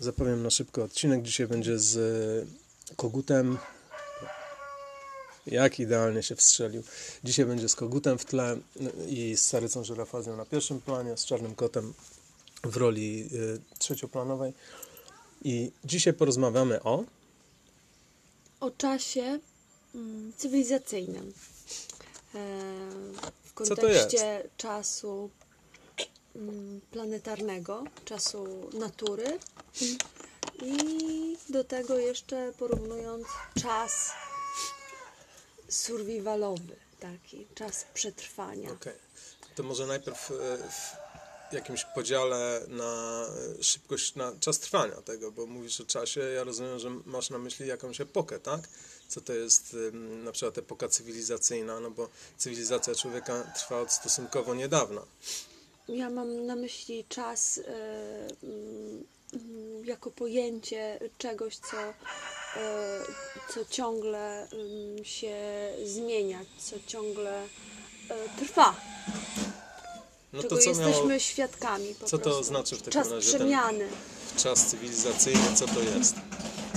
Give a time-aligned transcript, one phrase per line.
[0.00, 1.22] Zapowiem na szybko odcinek.
[1.22, 2.48] Dzisiaj będzie z
[2.96, 3.58] kogutem.
[5.46, 6.82] Jak idealnie się wstrzelił.
[7.24, 8.56] Dzisiaj będzie z kogutem w tle
[9.08, 11.94] i z Sarycą Żyrafazją na pierwszym planie, z Czarnym Kotem
[12.64, 14.52] w roli y, trzecioplanowej.
[15.44, 17.04] I dzisiaj porozmawiamy o...
[18.60, 19.38] o czasie
[19.94, 21.32] mm, cywilizacyjnym.
[22.34, 22.38] E,
[23.44, 25.30] w kontekście czasu
[26.36, 29.38] mm, planetarnego, czasu natury
[30.62, 33.26] i do tego jeszcze porównując
[33.62, 34.10] czas
[35.68, 38.72] survivalowy, taki czas przetrwania.
[38.72, 38.94] Okej.
[39.54, 40.34] To może najpierw e,
[41.50, 43.24] w jakimś podziale na
[43.58, 47.38] e, szybkość, na czas trwania tego, bo mówisz o czasie, ja rozumiem, że masz na
[47.38, 48.68] myśli jakąś epokę, tak?
[49.08, 49.76] Co to jest
[50.24, 52.08] na przykład epoka cywilizacyjna, no bo
[52.38, 55.02] cywilizacja człowieka trwa od stosunkowo niedawna.
[55.88, 57.62] Ja mam na myśli czas e,
[59.84, 61.94] jako pojęcie czegoś, co, e,
[63.54, 65.36] co ciągle mm, się
[65.84, 67.48] zmienia, co ciągle e,
[68.38, 68.74] trwa.
[70.32, 71.94] No czego to co jesteśmy miało, świadkami.
[71.94, 72.44] Po co to prostu.
[72.44, 73.88] znaczy w takim Czas razie przemiany.
[74.36, 76.14] czas cywilizacyjny, co to jest?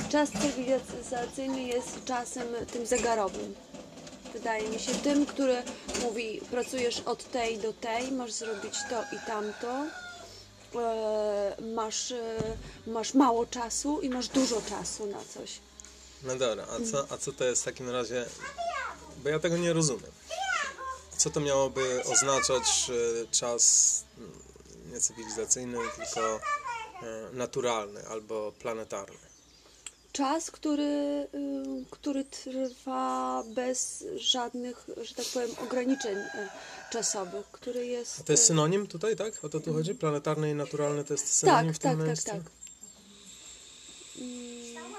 [0.09, 3.55] Czas cywilizacyjny jest czasem tym zegarowym.
[4.33, 5.63] Wydaje mi się tym, który
[6.01, 9.85] mówi, pracujesz od tej do tej, masz zrobić to i tamto,
[11.75, 12.39] masz, e,
[12.87, 15.59] masz mało czasu i masz dużo czasu na coś.
[16.23, 18.25] No dobra, a co, a co to jest w takim razie?
[19.23, 20.11] Bo ja tego nie rozumiem.
[21.17, 24.31] Co to miałoby oznaczać e, czas mm,
[24.93, 26.39] nie cywilizacyjny, tylko e,
[27.33, 29.32] naturalny albo planetarny?
[30.13, 36.49] Czas, który, y, który trwa bez żadnych, że tak powiem, ograniczeń e,
[36.91, 38.19] czasowych, który jest...
[38.19, 39.43] A to jest e, synonim tutaj, tak?
[39.45, 39.95] O to tu chodzi?
[39.95, 42.29] Planetarny i naturalny to jest synonim Tak, w tym tak, tak, miejscu?
[42.31, 42.41] tak.
[44.17, 44.93] Mm,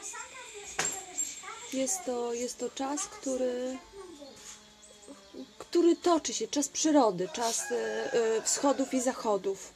[1.72, 3.78] Jest to, jest to czas, który,
[5.58, 7.62] który toczy się, czas przyrody, czas
[8.44, 9.72] wschodów i zachodów.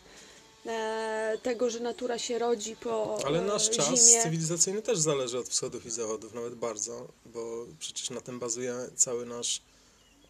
[0.68, 4.22] E, Tego, że natura się rodzi po Ale e, nasz czas zimie.
[4.22, 9.26] cywilizacyjny też zależy od wschodów i zachodów, nawet bardzo, bo przecież na tym bazuje cały
[9.26, 9.62] nasz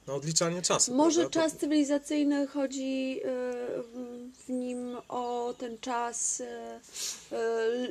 [0.06, 0.94] no, odliczanie czasu.
[0.94, 1.40] Może prawda?
[1.50, 3.28] czas cywilizacyjny chodzi e,
[3.82, 6.42] w- nim o ten czas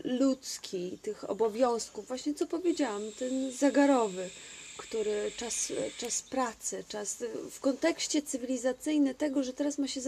[0.03, 4.30] ludzki, tych obowiązków, właśnie co powiedziałam, ten zagarowy,
[4.78, 10.02] który czas, czas pracy, czas w kontekście cywilizacyjnym tego, że teraz ma się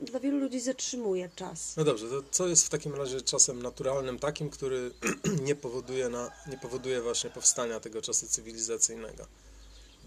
[0.00, 1.76] dla wielu ludzi zatrzymuje czas.
[1.76, 4.90] No dobrze, to co jest w takim razie czasem naturalnym takim, który
[5.48, 9.26] nie powoduje, na, nie powoduje właśnie powstania tego czasu cywilizacyjnego?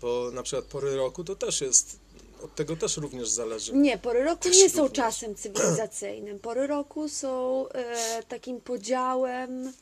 [0.02, 2.00] Bo na przykład pory roku to też jest,
[2.44, 3.74] od tego też również zależy.
[3.74, 4.98] Nie, pory roku Też nie są również.
[4.98, 6.40] czasem cywilizacyjnym.
[6.40, 9.74] Pory roku są e, takim podziałem,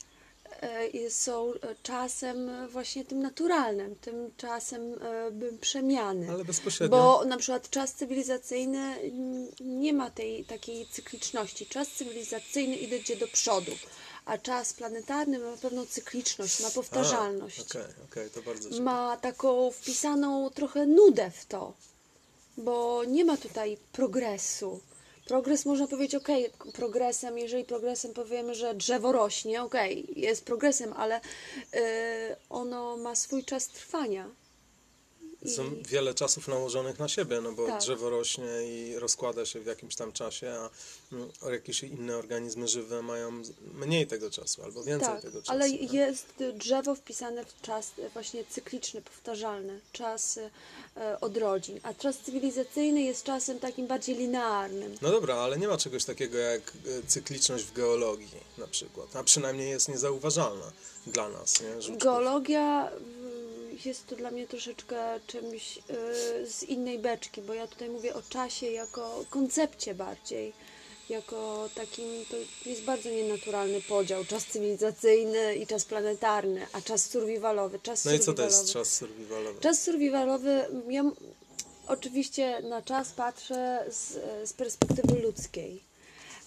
[1.08, 6.30] są e, czasem właśnie tym naturalnym, tym czasem e, przemiany.
[6.30, 6.96] Ale bezpośrednio.
[6.96, 11.66] Bo na przykład czas cywilizacyjny mm, nie ma tej takiej cykliczności.
[11.66, 13.72] Czas cywilizacyjny idzie do przodu,
[14.24, 18.82] a czas planetarny ma pewną cykliczność, ma powtarzalność Okej, okej, to bardzo ciekawe.
[18.82, 21.72] ma taką wpisaną trochę nudę w to,
[22.56, 24.80] bo nie ma tutaj progresu.
[25.26, 26.28] Progres można powiedzieć, ok,
[26.72, 29.74] progresem, jeżeli progresem powiemy, że drzewo rośnie, ok,
[30.16, 31.80] jest progresem, ale y,
[32.50, 34.39] ono ma swój czas trwania.
[35.46, 37.80] Są wiele czasów nałożonych na siebie, no bo Tak.
[37.80, 40.70] drzewo rośnie i rozkłada się w jakimś tam czasie, a
[41.12, 43.42] mm, jakieś inne organizmy żywe mają
[43.74, 45.52] mniej tego czasu albo więcej Tak, tego czasu.
[45.52, 45.92] ale tak?
[45.92, 50.38] jest drzewo wpisane w czas właśnie cykliczny, powtarzalny, czas
[50.96, 54.94] e, odrodzin, a czas cywilizacyjny jest czasem takim bardziej linearnym.
[55.02, 58.28] No dobra, ale nie ma czegoś takiego jak e, cykliczność w geologii
[58.58, 60.72] na przykład, a przynajmniej jest niezauważalna
[61.06, 61.96] dla nas, nie?
[61.96, 62.90] Geologia
[63.86, 68.22] jest to dla mnie troszeczkę czymś y, z innej beczki, bo ja tutaj mówię o
[68.22, 70.52] czasie jako koncepcie bardziej.
[71.08, 72.36] Jako takim, to
[72.68, 77.78] jest bardzo nienaturalny podział, czas cywilizacyjny i czas planetarny, a czas survivalowy.
[77.78, 79.60] Czas No i co to jest czas survivalowy?
[79.60, 81.04] Czas survivalowy, ja
[81.86, 84.18] oczywiście na czas patrzę z,
[84.48, 85.89] z perspektywy ludzkiej.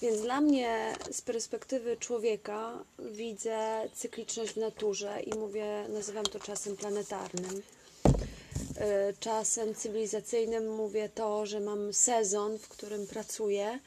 [0.03, 6.77] Więc dla mnie z perspektywy człowieka widzę cykliczność w naturze i mówię, nazywam to czasem
[6.77, 7.61] planetarnym.
[8.07, 13.79] Y, Czasem cywilizacyjnym mówię to, że mam sezon, w którym pracuję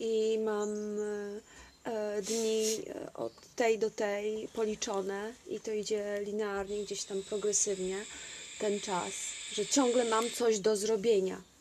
[0.00, 1.40] i mam y,
[2.22, 2.64] dni
[3.06, 8.04] y, od tej do tej policzone i to idzie linearnie, gdzieś tam progresywnie
[8.58, 9.12] ten czas,
[9.52, 11.51] że ciągle mam coś do zrobienia.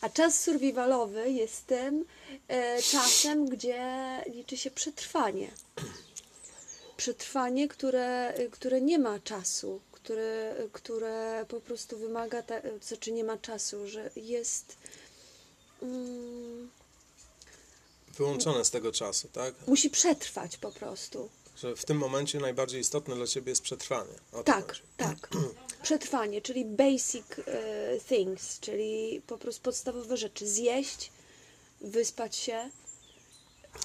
[0.00, 2.04] A czas survivalowy jest tym
[2.48, 3.84] e, czasem, gdzie
[4.34, 5.50] liczy się przetrwanie.
[6.96, 13.38] przetrwanie, które, które nie ma czasu, które, które po prostu wymaga, ta, znaczy nie ma
[13.38, 14.76] czasu, że jest.
[15.82, 16.70] Mm,
[18.16, 19.54] Wyłączone z tego czasu, tak?
[19.66, 21.28] musi przetrwać po prostu.
[21.56, 24.14] Że w tym momencie najbardziej istotne dla ciebie jest przetrwanie.
[24.44, 25.28] Tak, tak.
[25.86, 30.48] Przetrwanie, czyli basic e, things, czyli po prostu podstawowe rzeczy.
[30.48, 31.10] Zjeść,
[31.80, 32.70] wyspać się.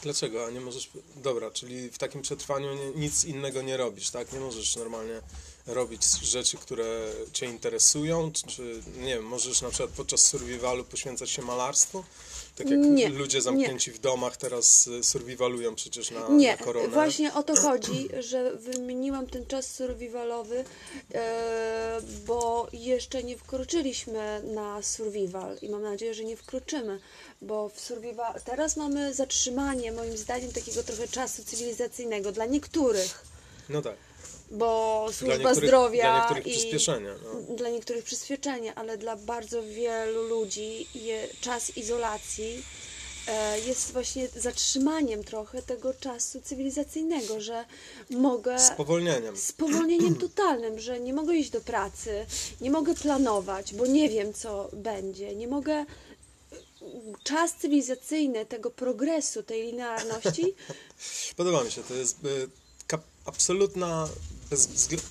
[0.04, 0.46] Dlaczego?
[0.46, 0.90] A nie możesz.
[1.16, 4.34] Dobra, czyli w takim przetrwaniu nic innego nie robisz, tak?
[4.34, 5.22] Nie możesz normalnie
[5.68, 6.86] robić rzeczy, które
[7.34, 12.04] cię interesują, czy, nie wiem, możesz na przykład podczas survivalu poświęcać się malarstwu?
[12.56, 16.88] Tak jak Nie, ludzie zamknięci w domach teraz y, survivalują przecież na, Nie, na koronę.
[16.88, 20.66] właśnie o to chodzi, że wymieniłam ten czas survivalowy,
[21.14, 27.00] e, bo jeszcze nie wkroczyliśmy na survival i mam nadzieję, że nie wkroczymy,
[27.42, 33.24] bo w survival teraz mamy zatrzymanie, moim zdaniem, takiego trochę czasu cywilizacyjnego dla niektórych,
[33.70, 33.96] No tak.
[34.52, 37.10] Bo Dla służba niektórych, zdrowia dla niektórych i przyspieszenie.
[37.24, 37.56] No.
[37.56, 42.64] dla niektórych przyspieszenie, ale dla bardzo wielu ludzi je, czas izolacji
[43.28, 47.66] e, jest właśnie zatrzymaniem trochę tego czasu cywilizacyjnego, że
[48.10, 49.38] mogę Spowolnieniem.
[49.38, 52.26] spowolnieniem totalnym, że nie mogę iść do pracy,
[52.62, 55.86] nie mogę planować, bo nie wiem, co będzie, nie mogę.
[57.24, 60.56] Czas cywilizacyjny tego progresu, tej linearności,
[61.38, 62.50] Podoba mi się, to jest kap-
[63.26, 64.08] absolutna,
[64.50, 64.62] bez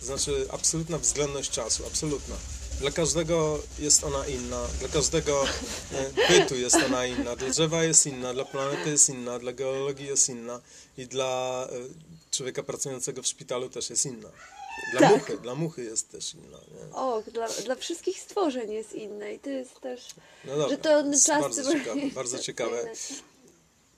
[0.03, 2.37] znaczy absolutna względność czasu, absolutna.
[2.81, 8.07] Dla każdego jest ona inna, dla każdego y, bytu jest ona inna, dla drzewa jest
[8.07, 10.61] inna, dla planety jest inna, dla geologii jest inna
[10.99, 14.29] i dla y, człowieka pracującego w szpitalu też jest inna.
[14.93, 15.13] Dla Tak.
[15.13, 16.59] muchy, dla muchy jest też inna.
[16.59, 16.95] Nie?
[16.95, 20.09] o, dla, dla wszystkich stworzeń jest inne i to jest też.
[20.45, 22.85] No dobra, że to jest czas bardzo ciekawe, bardzo ciekawe.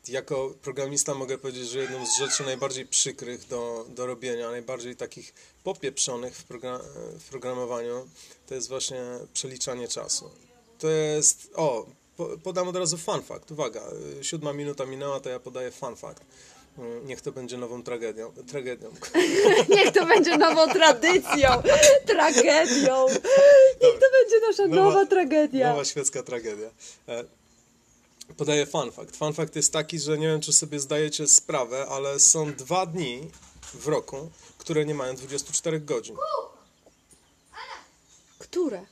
[0.09, 5.35] jako programista mogę powiedzieć, że jedną z rzeczy najbardziej przykrych do, do robienia, najbardziej takich
[5.65, 6.81] popieprzonych w, progra-
[7.21, 8.09] w programowaniu,
[8.47, 9.03] to jest właśnie
[9.35, 10.31] przeliczanie czasu.
[10.79, 13.83] To jest, o, po, podam od razu fun fact, uwaga,
[14.21, 16.23] y, siódma minuta minęła, to ja podaję fun fact.
[16.79, 18.33] Y, Niech to będzie nową tragedią.
[18.49, 18.91] tragedią.
[19.77, 21.63] Niech to będzie nową tradycją,
[22.07, 23.69] tragedią.
[23.79, 25.71] Niech to będzie nasza nowa, Nowa- tragedia.
[25.71, 26.71] Nowa świecka tragedia.
[28.37, 29.17] Podaję fun fact.
[29.17, 33.31] Fun fact jest taki, że nie wiem, czy sobie zdajecie sprawę, ale są dwa dni
[33.75, 36.17] w roku, które nie mają 24 godzin.
[38.39, 38.87] Które?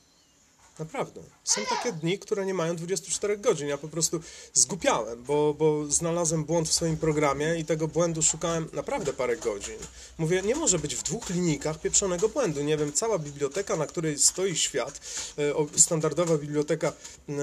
[0.79, 1.21] Naprawdę.
[1.43, 3.67] Są takie dni, które nie mają 24 godzin.
[3.67, 4.21] Ja po prostu
[4.53, 9.77] zgupiałem, bo, bo znalazłem błąd w swoim programie i tego błędu szukałem naprawdę parę godzin.
[10.17, 12.63] Mówię, nie może być w dwóch linijkach pieprzonego błędu.
[12.63, 15.01] Nie wiem, cała biblioteka, na której stoi świat,
[15.37, 17.33] e, standardowa biblioteka e,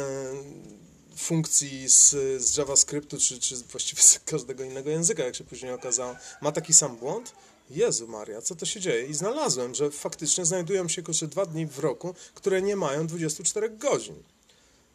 [1.19, 2.11] funkcji z,
[2.43, 6.75] z JavaScriptu, czy, czy właściwie z każdego innego języka, jak się później okazało, ma taki
[6.75, 7.32] sam błąd?
[7.70, 9.06] Jezu Maria, co to się dzieje?
[9.06, 13.70] I znalazłem, że faktycznie znajdują się kurczę dwa dni w roku, które nie mają 24
[13.70, 14.15] godzin.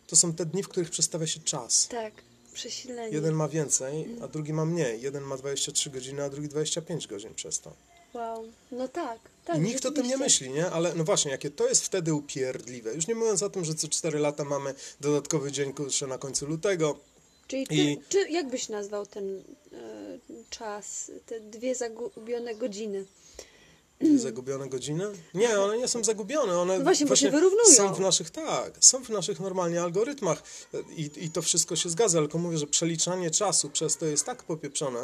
[0.07, 1.87] To są te dni, w których przestawia się czas.
[1.87, 2.13] Tak,
[2.53, 3.15] przesilenie.
[3.15, 5.01] Jeden ma więcej, a drugi ma mniej.
[5.01, 7.73] Jeden ma 23 godziny, a drugi 25 godzin przez to.
[8.13, 9.19] Wow, no tak.
[9.45, 10.71] tak I nikt o tym nie myśli, nie?
[10.71, 12.94] Ale no właśnie, jakie to jest wtedy upierdliwe.
[12.94, 16.45] Już nie mówiąc o tym, że co 4 lata mamy dodatkowy dzień kurczę na końcu
[16.45, 17.00] lutego.
[17.48, 19.44] Czyli ty, I- czy, jak byś nazwał ten
[19.74, 19.77] e,
[20.50, 23.05] czas, te dwie zagubione godziny?
[24.03, 25.05] Dwie zagubione godziny?
[25.33, 26.60] Nie, one nie są zagubione.
[26.60, 27.75] One No właśnie, się wyrównują.
[27.75, 30.43] Są w naszych, tak, są w naszych normalnie algorytmach
[30.98, 34.43] i, i to wszystko się zgadza, tylko mówię, że przeliczanie czasu przez to jest tak
[34.43, 35.00] popieprzone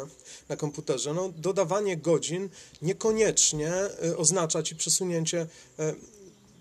[0.48, 1.14] na komputerze.
[1.14, 2.48] No, dodawanie godzin
[2.82, 3.72] niekoniecznie
[4.04, 5.46] y, oznacza ci przesunięcie.
[5.80, 5.94] y,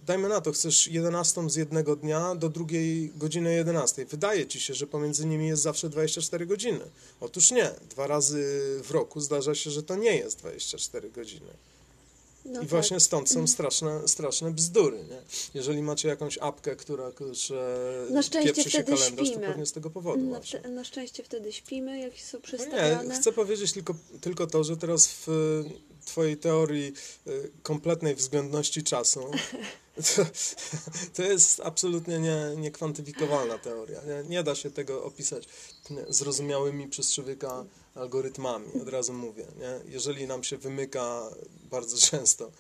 [0.06, 4.06] Dajmy na to, chcesz 11 z jednego dnia do drugiej godziny 11.
[4.06, 6.80] Wydaje ci się, że pomiędzy nimi jest zawsze 24 godziny.
[7.22, 7.72] Otóż nie.
[7.90, 11.52] Dwa razy w roku zdarza się, że to nie jest 24 godziny.
[12.50, 12.70] No I tak.
[12.70, 15.22] właśnie stąd są straszne, straszne bzdury, nie?
[15.54, 17.78] Jeżeli macie jakąś apkę, która kurczę,
[18.12, 19.42] Na szczęście się wtedy kalendarz, śpimy.
[19.46, 20.24] to pewnie z tego powodu
[20.64, 23.06] Na, na szczęście wtedy śpimy, jak są No przestawione.
[23.08, 25.28] nie, chcę powiedzieć tylko, tylko to, że teraz w
[26.06, 26.94] twojej teorii
[27.28, 29.20] y, kompletnej względności czasu
[30.16, 30.26] to,
[31.16, 34.02] to jest absolutnie nie, niekwantyfikowalna teoria.
[34.02, 35.48] Nie, nie da się tego opisać
[36.10, 37.66] zrozumiałymi przez człowieka
[37.96, 39.46] algorytmami, od razu mówię.
[39.60, 39.92] Nie?
[39.92, 41.30] Jeżeli nam się wymyka
[41.70, 42.52] bardzo często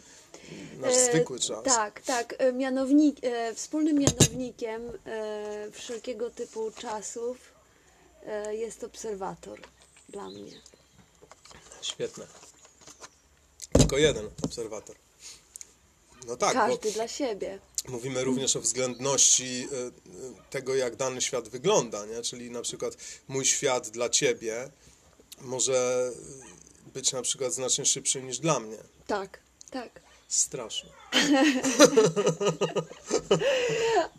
[0.79, 2.35] nasz E, zwykły czas, Tak, tak.
[2.37, 7.59] E, Mianownik, e, wspólnym mianownikiem e, wszelkiego typu czasów
[8.51, 9.59] jest obserwator
[10.09, 10.51] dla mnie.
[11.81, 12.27] Świetne.
[13.71, 14.95] Tylko jeden obserwator.
[16.27, 17.59] No tak, Każdy dla siebie.
[17.87, 19.91] mówimy również o względności y, y,
[20.49, 22.21] tego, jak dany świat wygląda, nie?
[22.21, 22.97] Czyli na przykład
[23.27, 24.69] mój świat dla ciebie
[25.41, 26.11] może
[26.93, 28.77] być na przykład znacznie szybszy niż dla mnie.
[29.07, 29.39] Tak,
[29.71, 30.01] tak.
[30.27, 30.89] Straszne.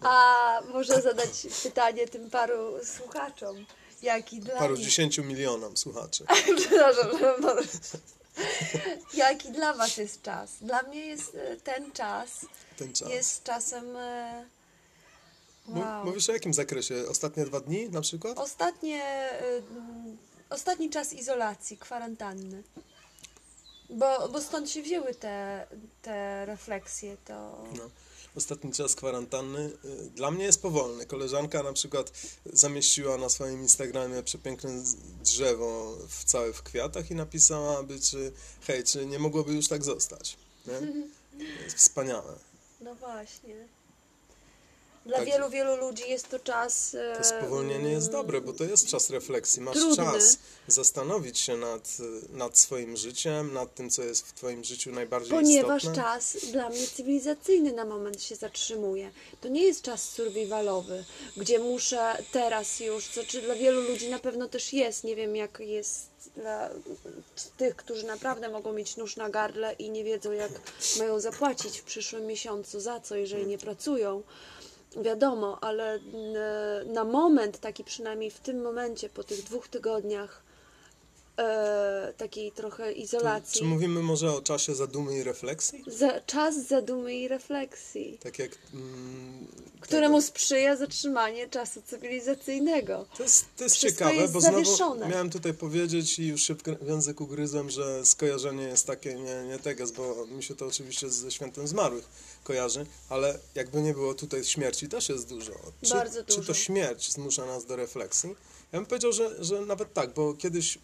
[0.01, 3.67] A może zadać pytanie tym paru słuchaczom,
[4.03, 4.85] jaki dla Paru nich...
[4.85, 6.25] dziesięciu milionom słuchaczy.
[6.57, 7.39] Przepraszam, że-
[9.15, 10.51] Jaki dla Was jest czas?
[10.61, 12.47] Dla mnie jest e, ten czas,
[12.77, 13.09] Ten czas.
[13.11, 13.97] jest czasem...
[13.97, 14.45] e,
[15.69, 16.05] Wow.
[16.05, 16.95] Mówisz o jakim zakresie?
[17.09, 18.39] Ostatnie dwa dni na przykład?
[18.39, 19.41] Ostatnie, e,
[20.51, 22.63] ostatni czas izolacji, kwarantanny.
[23.91, 25.67] Bo, bo stąd się wzięły te,
[26.03, 27.65] te refleksje, to...
[27.77, 27.91] No.
[28.37, 31.07] Ostatni czas kwarantanny y, dla mnie jest powolny.
[31.07, 32.13] Koleżanka na przykład
[32.53, 34.83] zamieściła na swoim Instagramie przepiękne
[35.23, 40.37] drzewo w całe w kwiatach i napisałaby, czy hej, czy nie mogłoby już tak zostać.
[40.67, 40.81] Nie?
[41.47, 42.37] To jest wspaniałe.
[42.81, 43.80] No właśnie.
[45.07, 45.27] Dla Tak.
[45.27, 46.95] wielu, wielu ludzi jest to czas...
[46.95, 49.63] e, To spowolnienie jest dobre, bo to jest czas refleksji.
[49.63, 49.97] Masz Trudny.
[49.97, 51.97] czas zastanowić się nad,
[52.33, 56.03] nad swoim życiem, nad tym, co jest w Twoim życiu najbardziej Ponieważ istotne.
[56.03, 59.11] czas dla mnie cywilizacyjny na moment się zatrzymuje.
[59.41, 61.05] To nie jest czas survivalowy,
[61.37, 65.37] gdzie muszę teraz już, co czy dla wielu ludzi na pewno też jest, nie wiem
[65.37, 66.71] jak jest dla
[67.57, 70.51] tych, którzy naprawdę mogą mieć nóż na gardle i nie wiedzą jak
[70.99, 74.23] mają zapłacić w przyszłym miesiącu, za co, jeżeli nie pracują.
[74.97, 80.43] Wiadomo, ale n- na moment, taki przynajmniej w tym momencie, po tych dwóch tygodniach
[81.41, 83.59] e, takiej trochę izolacji.
[83.59, 85.85] Czy mówimy może o czasie zadumy i refleksji?
[85.87, 88.51] Za, czas zadumy i refleksji, Tak jak...
[88.75, 89.47] Mm,
[89.81, 93.07] któremu sprzyja zatrzymanie czasu cywilizacyjnego.
[93.17, 95.09] To jest, to jest ciekawe, jest bo znowu zawieszone.
[95.09, 99.15] miałem tutaj powiedzieć i już się w gr- w język ugryzłem, że skojarzenie jest takie
[99.15, 102.05] nie, nie teges, bo mi się to oczywiście ze świętem zmarłych
[102.45, 105.53] kojarzy, ale jakby nie było tutaj śmierci też jest dużo.
[105.83, 106.55] Czy, Bardzo Czy to dużo.
[106.55, 108.31] śmierć zmusza nas do refleksji?
[108.73, 110.79] Ja bym powiedział, że, że nawet tak, bo kiedyś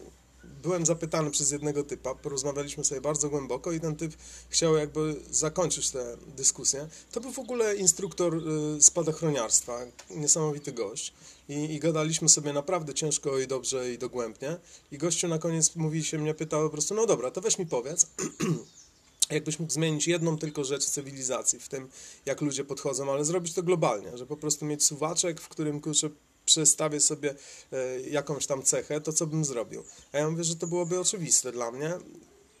[0.63, 4.13] byłem zapytany przez jednego typa, porozmawialiśmy sobie bardzo głęboko i ten typ
[4.49, 6.87] chciał jakby zakończyć tę dyskusję.
[7.11, 8.35] To był w ogóle instruktor
[8.77, 11.13] y, spadochroniarstwa, niesamowity gość
[11.49, 14.57] i, i gadaliśmy sobie naprawdę ciężko i dobrze i dogłębnie
[14.91, 17.65] i gościu na koniec mówi się mnie pytał po prostu, no dobra, to weź mi
[17.65, 18.07] powiedz,
[19.29, 21.89] jakbyś mógł zmienić jedną tylko rzecz w cywilizacji, w tym
[22.25, 26.09] jak ludzie podchodzą, ale zrobić to globalnie, że po prostu mieć suwaczek, w którym kurczę
[26.47, 27.35] przestawię sobie
[27.71, 29.83] e, jakąś tam cechę, to co bym zrobił.
[30.11, 31.93] A ja mówię, że to byłoby oczywiste dla mnie.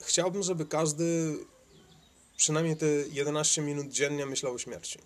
[0.01, 1.37] Chciałbym, żeby każdy
[2.37, 4.99] przynajmniej te 11 minut dziennie myślał o śmierci.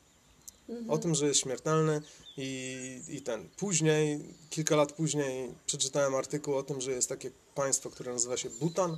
[0.88, 2.02] O tym, że jest śmiertelny
[2.38, 3.50] i, i ten.
[3.58, 4.20] Później,
[4.50, 8.98] kilka lat później przeczytałem artykuł o tym, że jest takie państwo, które nazywa się Butan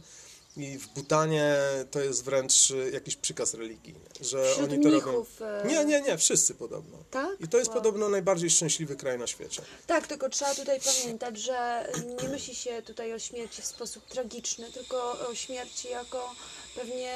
[0.57, 1.55] i w Butanie
[1.91, 5.07] to jest wręcz y, jakiś przykaz religijny, że Wśród oni to robią.
[5.11, 5.41] mnichów.
[5.41, 6.97] e, Nie, nie, nie, wszyscy podobno.
[7.11, 7.41] Tak?
[7.41, 7.77] I to jest Wow.
[7.77, 9.61] podobno najbardziej szczęśliwy kraj na świecie.
[9.87, 11.89] Tak, tylko trzeba tutaj pamiętać, że
[12.23, 16.35] nie myśli się tutaj o śmierci w sposób tragiczny, tylko o śmierci jako
[16.75, 17.13] pewnie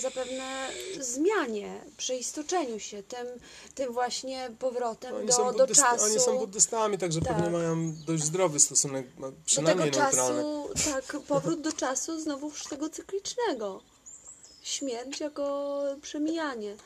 [0.00, 0.68] zapewne
[1.00, 3.26] zmianie, przeistoczeniu się, tym,
[3.74, 6.04] tym właśnie powrotem Oni, do, do czasu.
[6.04, 7.36] oni są buddystami, także Tak.
[7.36, 10.16] pewnie mają dość zdrowy stosunek, no, do tego przynajmniej neutralny.
[10.16, 13.80] czasu, tak, powrót do czasu znowuż tego cyklicznego.
[14.62, 16.76] Śmierć jako przemijanie.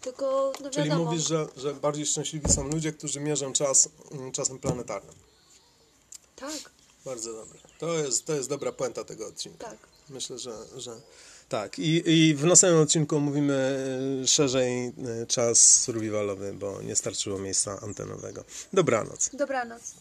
[0.00, 4.32] Tylko, no Czyli wiadomo, mówisz, że, że bardziej szczęśliwi są ludzie, którzy mierzą czas mm,
[4.32, 5.14] czasem planetarnym.
[6.36, 6.70] tak,
[7.04, 7.58] Bardzo dobre.
[7.78, 9.66] To jest, to jest dobra puenta tego odcinka.
[9.70, 9.78] tak.
[10.08, 11.00] Myślę, że, że
[11.50, 11.78] tak.
[11.78, 13.76] I, I w następnym odcinku omówimy
[14.22, 14.86] y, szerzej
[15.22, 18.44] y, czas survivalowy, bo nie starczyło miejsca antenowego.
[18.72, 19.30] Dobranoc.
[19.32, 19.94] Dobranoc.